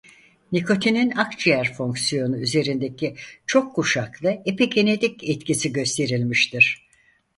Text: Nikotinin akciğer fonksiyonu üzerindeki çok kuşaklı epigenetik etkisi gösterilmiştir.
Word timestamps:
Nikotinin 0.51 1.11
akciğer 1.11 1.73
fonksiyonu 1.73 2.37
üzerindeki 2.37 3.15
çok 3.47 3.75
kuşaklı 3.75 4.41
epigenetik 4.45 5.29
etkisi 5.29 5.73
gösterilmiştir. 5.73 6.89